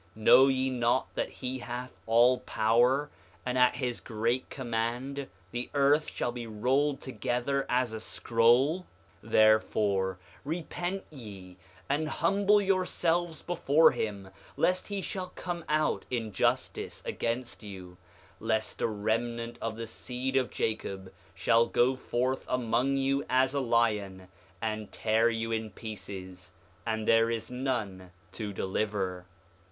[0.15, 3.11] Know ye not that he hath all power,
[3.45, 8.79] and at his great command the earth shall be rolled together as a scroll?
[9.23, 16.31] 5:24 Therefore, repent ye, and humble yourselves before him, lest he shall come out in
[16.33, 23.23] justice against you—lest a remnant of the seed of Jacob shall go forth among you
[23.29, 24.29] as a lion,
[24.63, 26.53] and tear you in pieces,
[26.87, 29.27] and there is none to deliver.